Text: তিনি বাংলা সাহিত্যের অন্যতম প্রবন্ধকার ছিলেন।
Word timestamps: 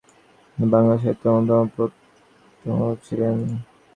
তিনি 0.51 0.65
বাংলা 0.73 0.95
সাহিত্যের 0.97 1.35
অন্যতম 1.37 1.67
প্রবন্ধকার 1.73 2.97
ছিলেন। 3.05 3.35